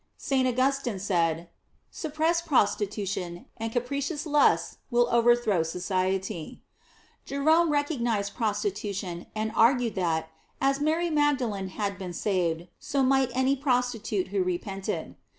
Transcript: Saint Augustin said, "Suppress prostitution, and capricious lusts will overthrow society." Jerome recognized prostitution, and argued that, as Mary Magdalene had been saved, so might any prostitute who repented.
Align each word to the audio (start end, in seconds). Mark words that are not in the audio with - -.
Saint 0.17 0.47
Augustin 0.47 0.97
said, 0.97 1.47
"Suppress 1.91 2.41
prostitution, 2.41 3.45
and 3.57 3.71
capricious 3.71 4.25
lusts 4.25 4.77
will 4.89 5.07
overthrow 5.11 5.61
society." 5.61 6.63
Jerome 7.23 7.69
recognized 7.71 8.33
prostitution, 8.33 9.27
and 9.35 9.51
argued 9.53 9.93
that, 9.93 10.29
as 10.59 10.79
Mary 10.79 11.11
Magdalene 11.11 11.67
had 11.67 11.99
been 11.99 12.13
saved, 12.13 12.67
so 12.79 13.03
might 13.03 13.29
any 13.35 13.55
prostitute 13.55 14.29
who 14.29 14.41
repented. 14.43 15.17